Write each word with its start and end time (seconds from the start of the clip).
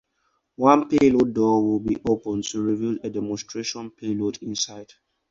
One 0.55 0.89
payload 0.89 1.35
door 1.35 1.61
will 1.63 1.79
be 1.79 1.95
open 2.09 2.41
to 2.41 2.61
reveal 2.63 2.97
a 3.03 3.09
demonstration 3.11 3.91
payload 3.91 4.37
inside. 4.41 4.91